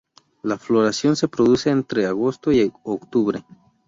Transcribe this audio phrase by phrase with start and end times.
[0.41, 3.45] La floración se produce entre agosto y octubre.